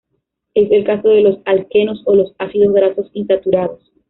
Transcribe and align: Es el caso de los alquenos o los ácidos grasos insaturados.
Es 0.55 0.71
el 0.71 0.83
caso 0.83 1.09
de 1.09 1.21
los 1.21 1.37
alquenos 1.45 2.01
o 2.05 2.15
los 2.15 2.33
ácidos 2.39 2.73
grasos 2.73 3.11
insaturados. 3.13 3.91